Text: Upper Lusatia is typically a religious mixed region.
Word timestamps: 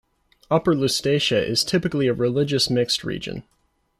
Upper 0.49 0.73
Lusatia 0.73 1.39
is 1.47 1.63
typically 1.63 2.07
a 2.07 2.13
religious 2.15 2.71
mixed 2.71 3.03
region. 3.03 3.43